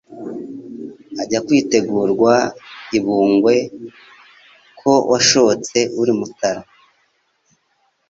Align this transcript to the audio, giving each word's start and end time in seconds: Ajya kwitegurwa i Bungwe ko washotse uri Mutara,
Ajya 1.21 1.39
kwitegurwa 1.45 2.33
i 2.97 2.99
Bungwe 3.03 3.55
ko 4.79 4.91
washotse 5.11 5.77
uri 6.01 6.11
Mutara, 6.19 6.61